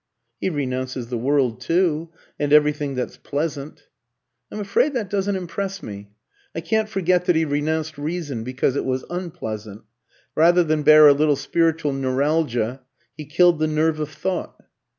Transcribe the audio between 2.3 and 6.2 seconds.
and everything that's pleasant." "I'm afraid that doesn't impress me.